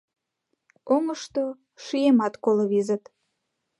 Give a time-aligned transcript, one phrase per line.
[0.93, 1.43] Оҥышто
[1.83, 3.03] шиемат коло визыт.